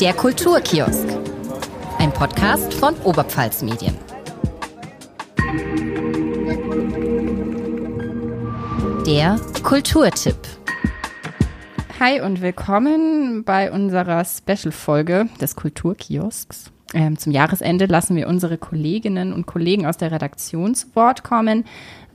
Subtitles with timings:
[0.00, 1.08] Der Kulturkiosk.
[1.98, 3.96] Ein Podcast von Oberpfalz Medien.
[9.06, 10.36] Der Kulturtipp.
[11.98, 16.72] Hi und willkommen bei unserer Special-Folge des Kulturkiosks.
[16.92, 21.64] Ähm, zum Jahresende lassen wir unsere Kolleginnen und Kollegen aus der Redaktion zu Wort kommen,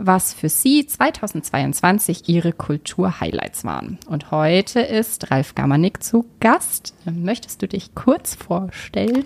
[0.05, 3.99] was für sie 2022 ihre Kultur-Highlights waren.
[4.07, 6.93] Und heute ist Ralf Gammernick zu Gast.
[7.05, 9.25] Möchtest du dich kurz vorstellen?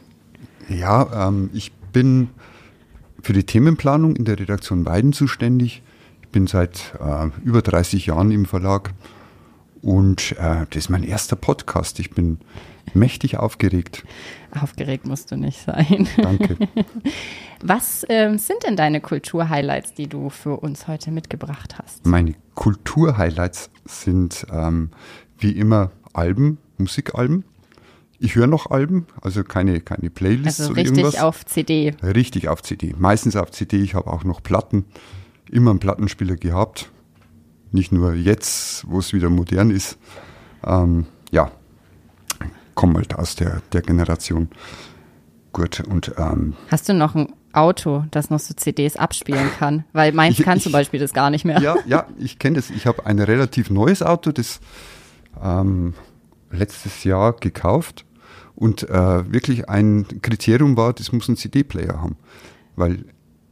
[0.69, 2.29] Ja, ähm, ich bin
[3.21, 5.81] für die Themenplanung in der Redaktion Weiden zuständig.
[6.21, 8.93] Ich bin seit äh, über 30 Jahren im Verlag
[9.81, 11.99] und äh, das ist mein erster Podcast.
[11.99, 12.39] Ich bin
[12.93, 14.03] mächtig aufgeregt.
[14.59, 16.07] Aufgeregt musst du nicht sein.
[16.17, 16.57] Danke.
[17.61, 22.05] Was ähm, sind denn deine Kultur-Highlights, die du für uns heute mitgebracht hast?
[22.05, 24.91] Meine Kultur-Highlights sind ähm,
[25.37, 27.43] wie immer Alben, Musikalben.
[28.19, 31.21] Ich höre noch Alben, also keine, keine Playlists also oder richtig irgendwas.
[31.21, 31.93] auf CD.
[32.01, 32.95] Richtig auf CD.
[32.97, 33.77] Meistens auf CD.
[33.77, 34.85] Ich habe auch noch Platten.
[35.51, 36.89] Immer einen Plattenspieler gehabt.
[37.71, 39.97] Nicht nur jetzt, wo es wieder modern ist.
[40.65, 41.51] Ähm, ja,
[42.75, 44.49] komme halt aus der, der Generation.
[45.51, 49.83] Gut, und ähm, Hast du noch ein Auto, das noch so CDs abspielen kann?
[49.93, 51.59] Weil meins Ich- kann ich- zum Beispiel das gar nicht mehr.
[51.61, 52.69] ja, ja, ich kenne das.
[52.69, 54.59] Ich habe ein relativ neues Auto, das
[55.43, 55.93] ähm,
[56.51, 58.05] letztes Jahr gekauft
[58.55, 62.15] und äh, wirklich ein Kriterium war, das muss einen CD-Player haben.
[62.75, 63.05] Weil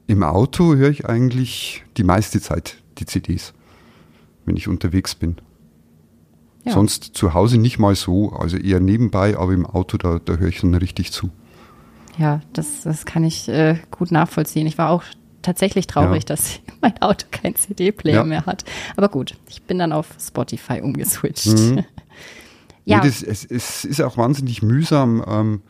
[0.08, 3.54] im Auto höre ich eigentlich die meiste Zeit die CDs,
[4.46, 5.38] wenn ich unterwegs bin.
[6.66, 6.72] Ja.
[6.74, 10.48] Sonst zu Hause nicht mal so, also eher nebenbei, aber im Auto, da, da höre
[10.48, 11.30] ich dann richtig zu.
[12.18, 14.68] Ja, das, das kann ich äh, gut nachvollziehen.
[14.68, 15.04] Ich war auch
[15.42, 16.28] tatsächlich traurig, Ja.
[16.36, 18.24] dass mein Auto kein CD-Player Ja.
[18.24, 18.64] mehr hat.
[18.96, 21.48] Aber gut, ich bin dann auf Spotify umgeswitcht.
[21.48, 21.86] Mhm.
[22.86, 25.62] Ja, Nee, das, es, es ist auch wahnsinnig mühsam, ähm,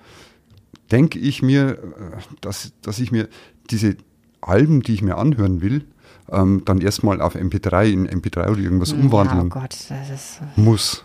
[0.92, 1.78] denke ich mir, äh,
[2.42, 3.30] dass, dass ich mir
[3.70, 3.98] diese
[4.42, 5.86] Alben, die ich mir anhören will,
[6.32, 10.42] ähm, dann erstmal auf MP3 in MP3 oder irgendwas ja, umwandeln oh Gott, das, ist,
[10.56, 11.04] muss.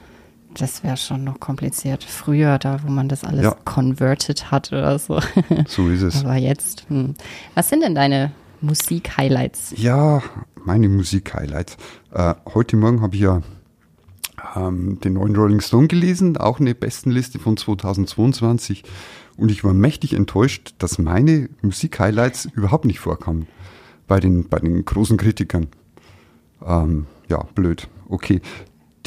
[0.54, 2.04] Das wäre schon noch kompliziert.
[2.04, 3.56] Früher, da wo man das alles Ja.
[3.64, 5.20] converted hat oder so.
[5.66, 6.24] So ist es.
[6.24, 7.14] Aber jetzt, hm.
[7.54, 9.74] was sind denn deine Musik-Highlights?
[9.76, 10.22] Ja,
[10.64, 11.76] meine Musik-Highlights.
[12.12, 13.42] Äh, heute Morgen habe ich ja
[14.56, 18.84] ähm, den neuen Rolling Stone gelesen, auch eine Bestenliste von 2022.
[19.36, 23.46] Und ich war mächtig enttäuscht, dass meine Musik-Highlights überhaupt nicht vorkamen
[24.06, 25.68] bei den, bei den großen Kritikern.
[26.64, 27.88] Ähm, ja, blöd.
[28.08, 28.40] Okay.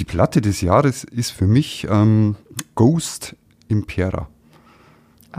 [0.01, 2.35] Die Platte des Jahres ist für mich ähm,
[2.73, 3.35] Ghost
[3.67, 4.29] Impera.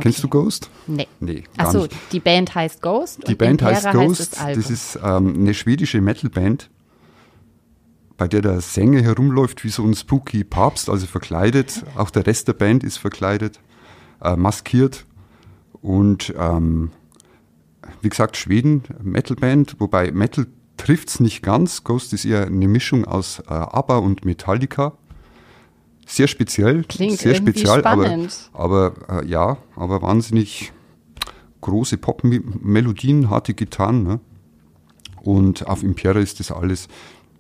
[0.00, 0.70] Kennst du Ghost?
[0.86, 1.08] Nee.
[1.18, 3.26] Nee, Achso, die Band heißt Ghost.
[3.26, 4.34] Die Band Impera heißt Ghost.
[4.34, 4.62] das, Album.
[4.62, 6.70] das ist ähm, eine schwedische Metalband,
[8.16, 11.82] bei der der Sänger herumläuft wie so ein spooky Papst, also verkleidet.
[11.96, 13.58] Auch der Rest der Band ist verkleidet,
[14.22, 15.06] äh, maskiert.
[15.80, 16.92] Und ähm,
[18.00, 20.46] wie gesagt, Schweden, Metalband, wobei Metal
[20.82, 21.84] trifft's nicht ganz.
[21.84, 24.94] Ghost ist eher eine Mischung aus äh, ABBA und Metallica.
[26.06, 28.50] Sehr speziell, Klingt sehr speziell, spannend.
[28.52, 30.72] aber, aber äh, ja, aber wahnsinnig
[31.60, 34.02] große Pop-Melodien, harte Gitarren.
[34.02, 34.20] Ne?
[35.22, 36.88] Und auf Impera ist das alles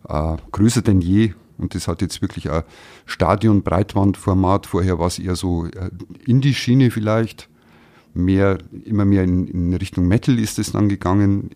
[0.08, 1.34] äh, größer denn je.
[1.58, 2.62] Und das hat jetzt wirklich ein
[3.06, 4.66] Stadion-Breitwandformat.
[4.68, 5.90] Vorher war es eher so äh,
[6.26, 7.48] Indie-Schiene vielleicht.
[8.14, 11.50] Mehr, immer mehr in, in Richtung Metal ist es dann gegangen.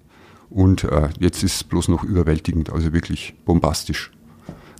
[0.50, 4.10] Und äh, jetzt ist es bloß noch überwältigend, also wirklich bombastisch.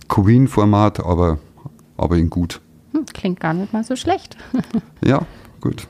[0.07, 1.39] Queen-Format, aber,
[1.97, 2.61] aber in gut.
[2.93, 4.37] Hm, klingt gar nicht mal so schlecht.
[5.05, 5.25] Ja,
[5.61, 5.87] gut.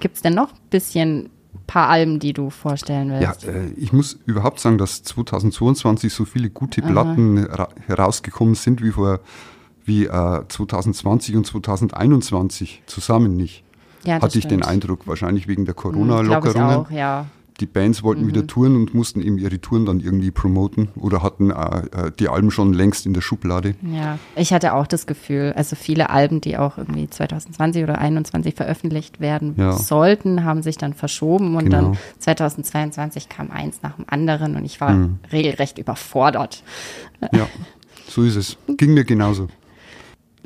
[0.00, 1.30] Gibt es denn noch ein bisschen
[1.66, 3.44] paar Alben, die du vorstellen Ja, willst?
[3.44, 8.92] äh, ich muss überhaupt sagen, dass 2022 so viele gute Platten ra- herausgekommen sind wie
[8.92, 9.20] vor
[9.84, 13.64] wie äh, 2020 und 2021 zusammen nicht.
[14.04, 14.68] Ja, Hatte ich den stimmt.
[14.68, 16.76] Eindruck, wahrscheinlich wegen der Hm, Corona-Lockerungen.
[16.76, 17.26] auch, ja.
[17.60, 21.50] Die Bands wollten wieder touren und mussten eben ihre Touren dann irgendwie promoten oder hatten
[21.50, 21.54] äh,
[22.06, 23.74] äh, die Alben schon längst in der Schublade.
[23.82, 28.54] Ja, ich hatte auch das Gefühl, also viele Alben, die auch irgendwie 2020 oder 2021
[28.54, 29.72] veröffentlicht werden Ja.
[29.72, 31.76] sollten, haben sich dann verschoben und Genau.
[31.94, 35.18] dann 2022 kam eins nach dem anderen und ich war Hm.
[35.32, 36.62] regelrecht überfordert.
[37.32, 37.48] Ja,
[38.08, 38.56] so ist es.
[38.76, 39.48] Ging mir genauso.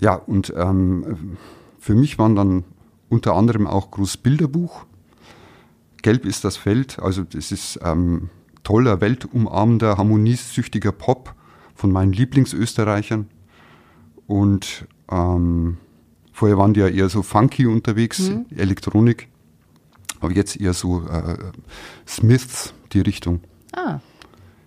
[0.00, 1.36] Ja, und ähm,
[1.78, 2.64] für mich waren dann
[3.10, 4.86] unter anderem auch groß Bilderbuch.
[6.02, 8.30] Gelb ist das Feld, also das ist ähm,
[8.64, 11.34] toller, weltumarmender, harmoniesüchtiger Pop
[11.74, 13.28] von meinen Lieblingsösterreichern.
[14.26, 15.78] Und ähm,
[16.32, 19.28] vorher waren die ja eher so funky unterwegs, Elektronik.
[20.20, 21.36] Aber jetzt eher so äh,
[22.06, 23.40] Smiths, die Richtung.
[23.72, 24.00] Ah,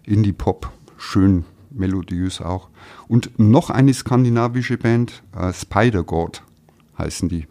[0.03, 2.69] Indie-Pop, schön melodiös auch.
[3.07, 6.43] Und noch eine skandinavische Band, äh, Spider God
[6.97, 7.47] heißen die.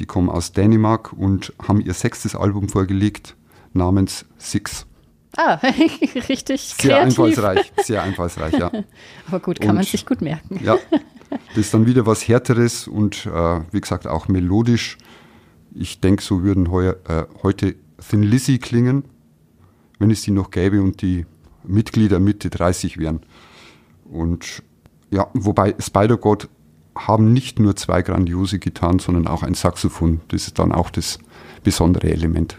[0.00, 3.36] Die kommen aus Dänemark und haben ihr sechstes Album vorgelegt
[3.72, 4.86] namens Six.
[5.36, 5.54] Ah,
[6.28, 7.18] richtig Sehr kreativ.
[7.18, 8.70] einfallsreich, sehr einfallssreich, ja.
[9.28, 10.60] Aber gut, kann man Und- sich gut merken.
[10.64, 10.78] Ja,
[11.30, 14.96] das ist dann wieder was Härteres und äh, wie gesagt auch melodisch.
[15.74, 17.74] Ich denke, so würden heuer, äh, heute
[18.08, 19.04] Thin Lizzy klingen,
[19.98, 21.26] wenn es die noch gäbe und die
[21.64, 23.20] Mitglieder Mitte 30 wären.
[24.04, 24.62] Und
[25.10, 26.48] ja, wobei Spider-God
[26.96, 30.20] haben nicht nur zwei grandiose Gitarren, sondern auch ein Saxophon.
[30.28, 31.18] Das ist dann auch das
[31.62, 32.58] besondere Element.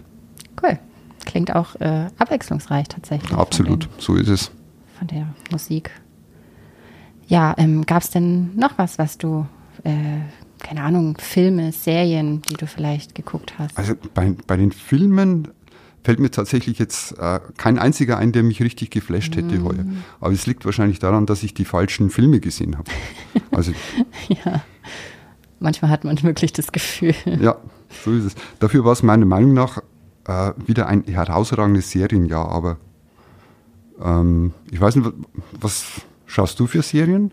[0.62, 0.78] Cool.
[1.24, 3.32] Klingt auch äh, abwechslungsreich tatsächlich.
[3.32, 4.50] Absolut, den- so ist es.
[4.98, 5.90] Von der Musik.
[7.28, 9.46] Ja, ähm, gab es denn noch was, was du,
[9.82, 9.92] äh,
[10.60, 13.76] keine Ahnung, Filme, Serien, die du vielleicht geguckt hast?
[13.76, 15.48] Also bei, bei den Filmen
[16.06, 19.84] fällt mir tatsächlich jetzt äh, kein einziger ein, der mich richtig geflasht hätte heuer.
[20.20, 22.90] Aber es liegt wahrscheinlich daran, dass ich die falschen Filme gesehen habe.
[23.50, 23.72] Also
[24.28, 24.62] ja.
[25.60, 27.14] Manchmal hat man wirklich das Gefühl.
[27.40, 27.56] ja,
[28.04, 28.34] so ist es.
[28.58, 29.78] Dafür war es meiner Meinung nach
[30.26, 32.48] äh, wieder ein herausragendes Serienjahr.
[32.50, 32.76] Aber
[34.02, 35.12] ähm, ich weiß nicht, wa-
[35.60, 35.86] was
[36.26, 37.32] schaust du für Serien?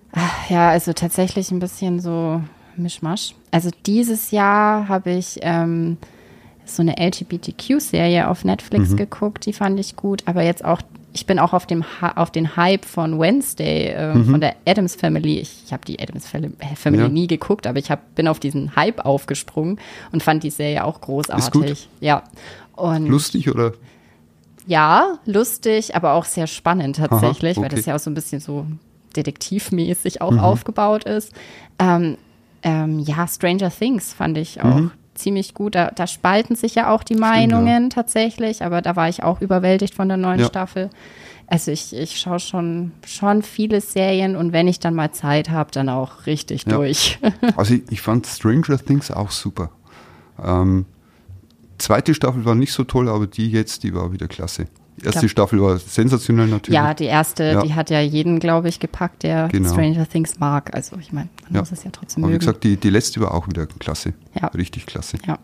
[0.50, 2.42] Ja, also tatsächlich ein bisschen so
[2.78, 3.36] Mischmasch.
[3.52, 5.98] Also dieses Jahr habe ich ähm,
[6.66, 10.24] so eine LGBTQ-Serie auf Netflix geguckt, die fand ich gut.
[10.26, 10.82] Aber jetzt auch,
[11.14, 11.84] ich bin auch auf, dem,
[12.16, 15.40] auf den Hype von Wednesday, äh, von der Adams Family.
[15.40, 17.10] Ich, ich habe die Adams äh, Family Ja.
[17.10, 19.80] nie geguckt, aber ich hab, bin auf diesen Hype aufgesprungen
[20.12, 21.52] und fand die Serie auch großartig.
[21.52, 21.88] gut?
[22.00, 22.24] Ja.
[22.76, 23.74] Und Lustig oder?
[24.66, 27.76] ja, lustig, aber auch sehr spannend tatsächlich, weil okay.
[27.76, 28.66] das ja auch so ein bisschen so
[29.16, 31.32] detektivmäßig auch aufgebaut ist.
[31.80, 32.18] Ähm,
[32.64, 34.80] ähm, ja, Stranger Things fand ich auch
[35.16, 35.76] ziemlich gut.
[35.76, 39.94] Da, da spalten sich ja auch die Meinungen tatsächlich, aber da war ich auch überwältigt
[39.96, 40.46] von der neuen Ja.
[40.48, 40.90] Staffel.
[41.48, 45.72] Also ich, ich schaue schon, schon viele Serien und wenn ich dann mal Zeit habe,
[45.72, 46.78] dann auch richtig Ja.
[46.78, 47.20] durch.
[47.58, 49.70] Also ich, ich fand Stranger Things auch super.
[50.44, 50.86] Ähm,
[51.78, 54.68] zweite Staffel war nicht so toll, aber die jetzt, die war wieder klasse.
[54.98, 56.76] Die erste Glaub- Staffel war sensationell natürlich.
[56.76, 57.62] Ja, die erste, Ja.
[57.62, 59.70] die hat ja jeden, glaube ich, gepackt, der Genau.
[59.72, 60.74] Stranger Things mag.
[60.76, 61.60] Also ich meine, man Ja.
[61.62, 62.40] muss es ja trotzdem aber wie mögen.
[62.46, 64.14] gesagt, die, die letzte war auch wieder klasse.
[64.40, 64.48] Ja.
[64.48, 65.18] Richtig klasse.
[65.26, 65.38] ja.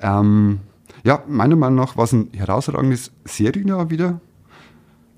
[0.00, 0.60] Ähm,
[1.04, 4.20] ja, meiner Meinung nach war es ein herausragendes Serienjahr wieder.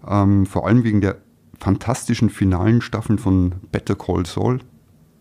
[0.07, 1.17] Ähm, vor allem wegen der
[1.59, 4.61] fantastischen finalen Staffeln von Better Call Saul.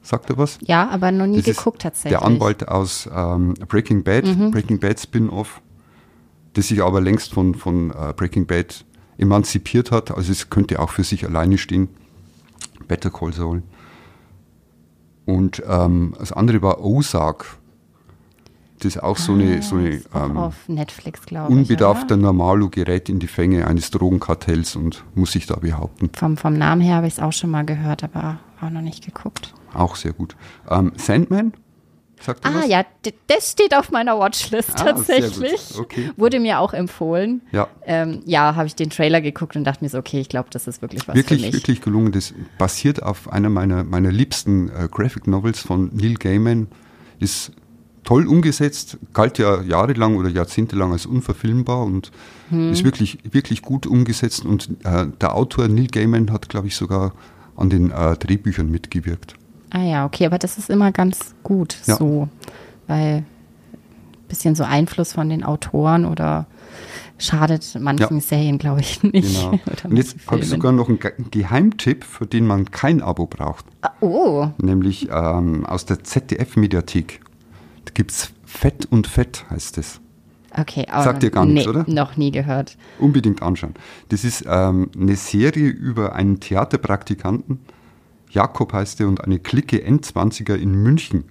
[0.02, 0.58] Sagt er was?
[0.62, 2.20] Ja, aber noch nie Das geguckt tatsächlich.
[2.20, 2.24] Mhm.
[2.24, 5.62] Der Anwalt aus ähm, Breaking Bad, Breaking Bad Spin-off,
[6.54, 8.86] das sich aber längst von, von äh, Breaking Bad
[9.18, 10.12] emanzipiert hat.
[10.12, 11.90] Also es könnte auch für sich alleine stehen.
[12.88, 13.64] Better Call Saul.
[15.26, 17.58] Und ähm, das andere war Ozark.
[18.80, 21.38] Das ist auch so eine, so eine ähm, auf Netflix, ich.
[21.38, 22.24] unbedarfter oder?
[22.24, 26.10] Normalo gerät in die Fänge eines Drogenkartells und muss sich da behaupten.
[26.14, 29.06] Vom, vom Namen her habe ich es auch schon mal gehört, aber auch noch nicht
[29.06, 29.54] geguckt.
[29.74, 30.36] Auch sehr gut.
[30.70, 31.54] Ähm, Sandman?
[32.26, 32.68] Sagt Ah was?
[32.70, 32.86] ja,
[33.28, 35.78] das steht auf meiner Watchlist Ah, tatsächlich.
[35.78, 36.12] Okay.
[36.16, 37.42] Wurde mir auch empfohlen.
[37.52, 37.68] Ja.
[37.86, 40.68] Ähm, ja, habe ich den Trailer geguckt und dachte mir so, okay, ich glaube, das
[40.68, 41.54] ist wirklich was wirklich, für mich.
[41.56, 42.12] wirklich gelungen.
[42.14, 46.68] Das basiert auf einer meiner, meiner liebsten äh, Graphic Novels von Neil Gaiman.
[47.20, 47.52] Ist
[48.06, 52.12] toll umgesetzt, galt ja jahrelang oder jahrzehntelang als unverfilmbar und
[52.50, 52.72] Hm.
[52.74, 54.46] ist wirklich, wirklich gut umgesetzt.
[54.46, 57.14] Und äh, der Autor Neil Gaiman hat, glaube ich, sogar
[57.56, 59.36] an den äh, Drehbüchern mitgewirkt.
[59.74, 61.98] Ah ja, okay, aber das ist immer ganz gut Ja.
[61.98, 62.30] so,
[62.88, 63.26] weil ein
[64.30, 66.46] bisschen so Einfluss von den Autoren oder
[67.18, 68.22] schadet manchen Ja.
[68.22, 69.36] Serien, glaube ich, nicht.
[69.36, 69.60] Genau.
[69.84, 73.66] Und jetzt habe ich sogar noch einen Ge Geheimtipp, für den man kein Abo braucht.
[73.82, 77.22] Ah, Oh, Nämlich ähm, aus der ZDF-Mediathek.
[77.86, 80.00] Da gibt es Fett und Fett, heißt es.
[80.58, 80.86] okay.
[80.92, 81.86] aber Sagt dir gar nichts, nee, oder?
[81.88, 82.78] Noch nie gehört.
[83.00, 83.74] Unbedingt anschauen.
[84.10, 87.60] Das ist ähm, eine Serie über einen Theaterpraktikanten.
[88.34, 91.26] Jakob heißt er und eine Clique Endzwanziger in München.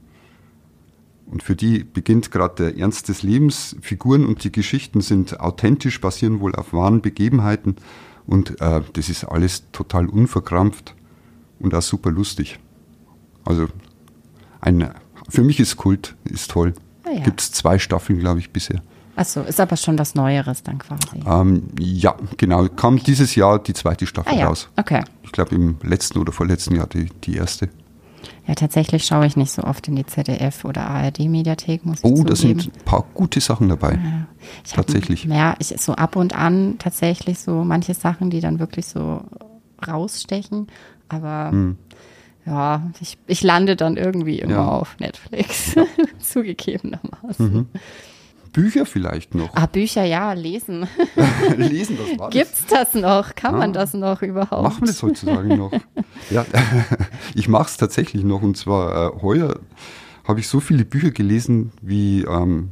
[1.27, 3.77] Und für die beginnt gerade der Ernst des Lebens.
[3.81, 7.77] Figuren und die Geschichten sind authentisch, basieren wohl auf wahren Begebenheiten.
[8.27, 10.95] Und äh, das ist alles total unverkrampft
[11.59, 12.59] und auch super lustig.
[13.45, 13.67] Also
[14.61, 14.91] ein,
[15.29, 16.75] für mich ist Kult, ist toll.
[17.05, 17.21] Ah ja.
[17.25, 18.83] Gibt es zwei Staffeln, glaube ich, bisher.
[19.15, 21.21] Achso, ist aber schon was Neueres dann quasi.
[21.27, 22.67] Ähm, ja, genau.
[22.69, 24.69] Kam dieses Jahr die zweite Staffel Ah ja, raus.
[24.77, 25.03] okay.
[25.23, 27.69] Ich glaube im letzten oder vorletzten Jahr die, die erste.
[28.47, 32.25] Ja, tatsächlich schaue ich nicht so oft in die ZDF oder ARD-Mediathek, muss ich Oh,
[32.25, 33.99] da sind ein paar gute Sachen dabei.
[34.65, 35.25] Ich hab- tatsächlich.
[35.25, 39.23] Ja, ich so ab und an tatsächlich so manche Sachen, die dann wirklich so
[39.87, 40.69] rausstechen.
[41.09, 41.77] Aber Hm.
[42.47, 44.69] ja, ich, ich lande dann irgendwie immer Ja.
[44.69, 45.75] auf Netflix.
[46.21, 47.69] Zugegebenermaßen.
[48.53, 49.51] Bücher vielleicht noch.
[49.55, 50.87] Ah, Bücher, ja, lesen.
[51.57, 52.35] Lesen, das war das.
[52.39, 53.35] Gibt's das noch?
[53.35, 53.73] Kann man Ah.
[53.75, 54.63] das noch überhaupt?
[54.63, 55.73] Machen wir das heutzutage noch?
[56.31, 56.45] Ja,
[57.35, 59.59] ich mache es tatsächlich noch und zwar äh, heuer
[60.25, 62.69] habe ich so viele Bücher gelesen wie ähm,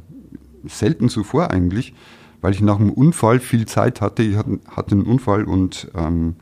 [0.65, 1.93] selten zuvor eigentlich,
[2.41, 4.23] weil ich nach einem Unfall viel Zeit hatte.
[4.23, 6.35] Ich hatte, einen Unfall und ähm,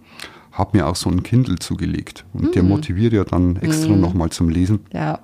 [0.51, 2.25] habe mir auch so einen Kindle zugelegt.
[2.33, 4.81] Und der motiviert ja dann extra nochmal zum Lesen.
[4.93, 5.19] Ja.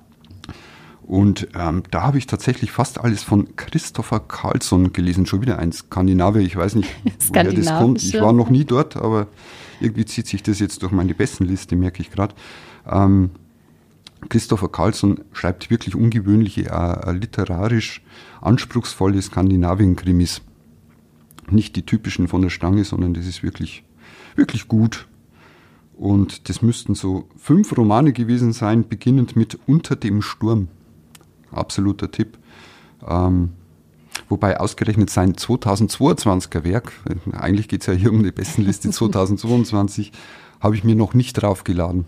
[1.06, 5.24] Und ähm, da habe ich tatsächlich fast alles von Christopher Carlsson gelesen.
[5.24, 6.42] Schon wieder ein Skandinavier.
[6.42, 6.90] Ich weiß nicht,
[7.28, 8.02] woher das kommt.
[8.02, 9.28] Ich war noch nie dort, aber
[9.80, 12.34] irgendwie zieht sich das jetzt durch meine Bestenliste, merke ich gerade.
[12.90, 13.30] Ähm,
[14.28, 18.02] Christopher Carlsson schreibt wirklich ungewöhnliche, äh, literarisch
[18.40, 20.42] anspruchsvolle Skandinavien-Krimis.
[21.50, 23.84] Nicht die typischen von der Stange, sondern das ist wirklich,
[24.34, 25.06] wirklich gut.
[25.94, 30.66] Und das müssten so fünf Romane gewesen sein, beginnend mit Unter dem Sturm.
[31.52, 32.38] Absoluter Tipp.
[33.06, 33.50] Ähm,
[34.28, 36.92] wobei ausgerechnet sein 2022er Werk,
[37.32, 40.12] eigentlich geht es ja hier um die Bestenliste 2022,
[40.60, 42.06] habe ich mir noch nicht draufgeladen.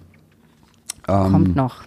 [1.06, 1.84] Ähm, kommt noch.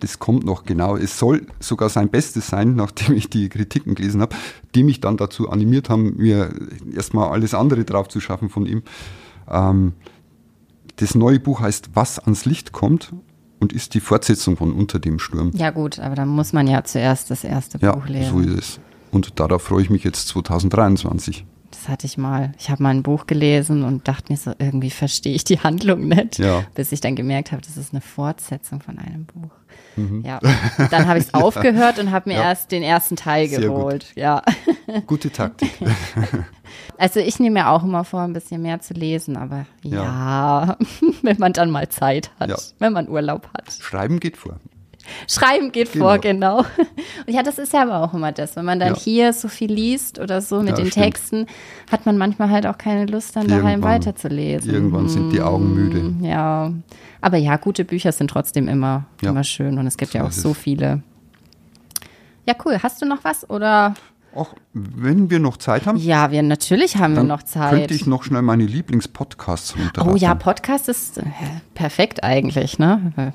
[0.00, 0.96] Das kommt noch, genau.
[0.96, 4.36] Es soll sogar sein Bestes sein, nachdem ich die Kritiken gelesen habe,
[4.74, 6.50] die mich dann dazu animiert haben, mir
[6.94, 8.82] erstmal alles andere drauf zu schaffen von ihm.
[9.48, 9.94] Ähm,
[10.96, 13.12] das neue Buch heißt Was ans Licht kommt
[13.66, 15.50] und ist die Fortsetzung von Unter dem Sturm.
[15.52, 18.22] Ja gut, aber dann muss man ja zuerst das erste ja, Buch lesen.
[18.22, 18.80] Ja, so ist es.
[19.10, 21.44] Und darauf freue ich mich jetzt 2023.
[21.76, 22.52] Das hatte ich mal.
[22.58, 26.08] Ich habe mal ein Buch gelesen und dachte mir so, irgendwie verstehe ich die Handlung
[26.08, 26.64] nicht, ja.
[26.74, 29.50] bis ich dann gemerkt habe, das ist eine Fortsetzung von einem Buch.
[29.96, 30.24] Mhm.
[30.24, 30.40] Ja,
[30.90, 32.44] dann habe ich es aufgehört und habe mir ja.
[32.44, 34.06] erst den ersten Teil Sehr geholt.
[34.06, 34.16] Gut.
[34.16, 34.42] Ja.
[35.06, 35.72] Gute Taktik.
[36.98, 40.76] Also ich nehme mir auch immer vor, ein bisschen mehr zu lesen, aber ja, ja
[41.22, 43.72] wenn man dann mal Zeit hat, wenn man Urlaub hat.
[43.72, 44.58] Schreiben geht vor.
[45.28, 46.04] Schreiben geht genau.
[46.04, 46.58] vor, genau.
[46.58, 48.56] Und ja, das ist ja aber auch immer das.
[48.56, 49.00] Wenn man dann ja.
[49.00, 51.04] hier so viel liest oder so mit ja, den stimmt.
[51.04, 51.46] Texten,
[51.90, 54.72] hat man manchmal halt auch keine Lust, dann daheim weiterzulesen.
[54.72, 56.00] Irgendwann sind die Augen müde.
[56.00, 56.72] Hm, ja.
[57.20, 59.30] Aber ja, gute Bücher sind trotzdem immer, ja.
[59.30, 61.02] immer schön und es gibt so ja auch so viele.
[62.46, 62.78] Ja, cool.
[62.82, 63.94] Hast du noch was oder?
[64.36, 65.96] Auch wenn wir noch Zeit haben.
[65.96, 67.70] Ja, wir natürlich haben wir noch Zeit.
[67.72, 70.12] Könnte ich noch schnell meine Lieblingspodcasts runterladen.
[70.12, 71.24] Oh ja, Podcast ist äh,
[71.74, 73.32] perfekt eigentlich, ne?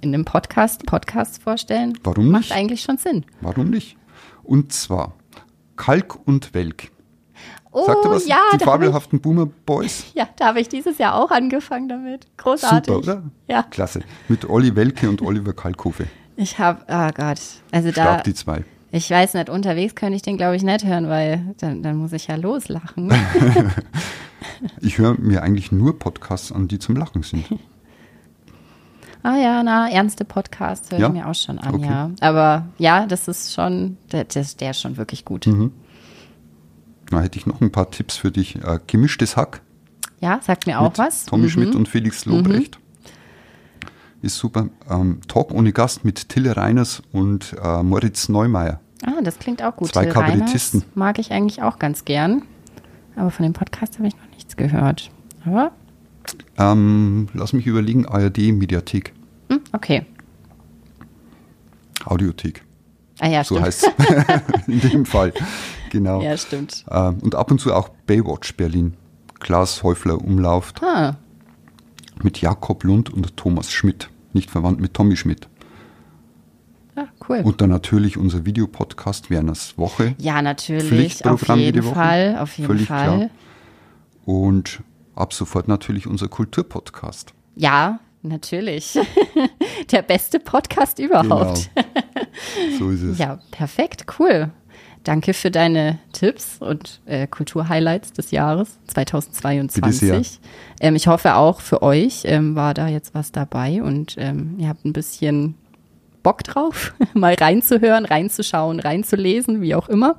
[0.00, 1.98] In dem Podcast Podcasts vorstellen.
[2.04, 2.50] Warum nicht?
[2.50, 3.24] Macht eigentlich schon Sinn.
[3.40, 3.96] Warum nicht?
[4.44, 5.14] Und zwar
[5.76, 6.90] Kalk und Welk.
[7.72, 8.26] Oh, Sagt was?
[8.28, 10.04] ja, die fabelhaften Boomer Boys.
[10.14, 12.28] Ja, da habe ich dieses Jahr auch angefangen damit.
[12.36, 12.94] Großartig.
[12.94, 13.22] Super, oder?
[13.48, 13.64] Ja.
[13.64, 14.02] Klasse.
[14.28, 16.06] Mit Olli Welke und Oliver Kalkofe.
[16.36, 17.40] Ich habe, oh Gott.
[17.72, 18.22] Also Stark da.
[18.22, 18.64] die zwei.
[18.96, 22.12] Ich weiß nicht, unterwegs könnte ich den, glaube ich, nicht hören, weil dann, dann muss
[22.12, 23.12] ich ja loslachen.
[24.80, 27.44] ich höre mir eigentlich nur Podcasts an, die zum Lachen sind.
[29.26, 31.06] Ah ja, na, ernste Podcasts höre Ja?
[31.06, 31.86] ich mir auch schon an, Okay.
[31.86, 32.10] ja.
[32.20, 35.46] Aber ja, das ist schon, der, der, der ist schon wirklich gut.
[35.46, 35.72] Mhm.
[37.08, 38.56] Da hätte ich noch ein paar Tipps für dich.
[38.56, 39.62] Äh, gemischtes Hack.
[40.20, 41.24] Ja, sagt mir auch was.
[41.24, 41.48] Tommy Mhm.
[41.48, 42.78] Schmidt und Felix Lobrecht.
[44.20, 44.68] Ist super.
[44.90, 48.80] Ähm, Talk ohne Gast mit Tille Reiners und äh, Moritz Neumeier.
[49.06, 49.92] Ah, das klingt auch gut.
[49.92, 50.84] Zwei Kabarettisten.
[50.94, 52.42] Mag ich eigentlich auch ganz gern.
[53.16, 55.10] Aber von dem Podcast habe ich noch nichts gehört.
[55.46, 55.72] Aber,
[56.58, 59.12] Ähm, lass mich überlegen, ARD Mediathek,
[59.50, 60.06] hm, okay.
[62.06, 62.64] Audiothek.
[63.20, 65.32] Ah ja, So heißt es in dem Fall.
[65.90, 66.20] Genau.
[66.22, 66.84] Ja, stimmt.
[66.90, 68.94] Ähm, und ab und zu auch Baywatch Berlin.
[69.38, 71.16] Klaas Häufler umlauft Ah,
[72.22, 74.08] mit Jakob Lund und Thomas Schmidt.
[74.32, 75.48] Nicht verwandt mit Tommy Schmidt.
[77.28, 77.40] Cool.
[77.44, 80.14] Und dann natürlich unser Videopodcast Werners Woche.
[80.18, 81.24] ja, natürlich.
[81.24, 81.94] Auf jeden Woche.
[81.94, 82.38] Fall.
[82.38, 83.04] Auf jeden Völlig Fall.
[83.04, 83.30] klar.
[84.24, 84.80] Und
[85.14, 87.34] ab sofort natürlich unser Kulturpodcast.
[87.56, 88.98] Ja, natürlich.
[89.90, 91.70] Der beste Podcast überhaupt.
[91.74, 92.78] Genau.
[92.78, 93.18] So ist es.
[93.18, 94.50] Ja, perfekt, cool.
[95.04, 99.82] Danke für deine Tipps und äh, Kulturhighlights des Jahres 2022.
[99.82, 100.22] Bitte sehr.
[100.80, 104.68] Ähm, ich hoffe auch für euch ähm, war da jetzt was dabei und ähm, ihr
[104.68, 105.56] habt ein bisschen
[106.24, 110.16] Bock drauf, mal reinzuhören, reinzuschauen, reinzulesen, wie auch immer.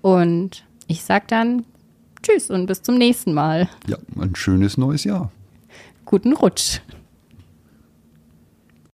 [0.00, 1.66] Und ich sag dann
[2.22, 3.68] Tschüss und bis zum nächsten Mal.
[3.86, 5.30] Ja, ein schönes neues Jahr.
[6.06, 6.80] Guten Rutsch.